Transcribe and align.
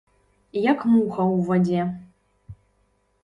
Як 0.71 0.79
муха 0.93 1.23
ў 1.35 1.37
вадзе. 1.49 1.81